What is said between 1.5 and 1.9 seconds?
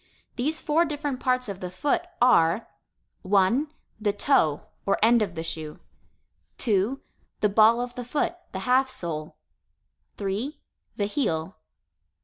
the